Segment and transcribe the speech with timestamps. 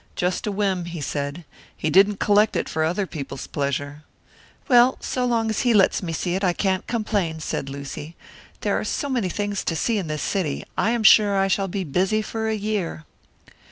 [0.15, 1.45] "Just a whim," he said.
[1.77, 4.01] "He didn't collect it for other people's pleasure."
[4.67, 8.15] "Well, so long as he lets me see it, I can't complain," said Lucy.
[8.61, 11.67] "There are so many things to see in this city, I am sure I shall
[11.67, 13.05] be busy for a year."